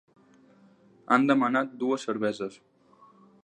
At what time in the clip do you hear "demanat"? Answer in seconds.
1.33-1.77